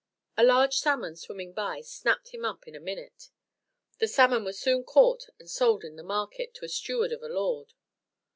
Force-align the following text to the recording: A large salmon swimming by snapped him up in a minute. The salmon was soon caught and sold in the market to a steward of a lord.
A 0.35 0.43
large 0.43 0.77
salmon 0.77 1.15
swimming 1.15 1.53
by 1.53 1.81
snapped 1.81 2.29
him 2.29 2.43
up 2.43 2.67
in 2.67 2.73
a 2.73 2.79
minute. 2.79 3.29
The 3.99 4.07
salmon 4.07 4.43
was 4.43 4.59
soon 4.59 4.83
caught 4.83 5.27
and 5.37 5.47
sold 5.47 5.83
in 5.83 5.95
the 5.95 6.01
market 6.01 6.55
to 6.55 6.65
a 6.65 6.69
steward 6.69 7.11
of 7.11 7.21
a 7.21 7.27
lord. 7.29 7.73